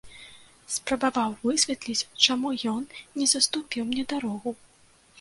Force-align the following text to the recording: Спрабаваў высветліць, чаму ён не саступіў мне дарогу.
Спрабаваў 0.75 1.35
высветліць, 1.43 2.07
чаму 2.25 2.57
ён 2.75 2.83
не 3.21 3.31
саступіў 3.37 3.81
мне 3.95 4.11
дарогу. 4.17 4.61